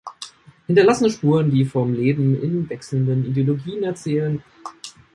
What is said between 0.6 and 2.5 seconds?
Hinterlassene Spuren, die vom Leben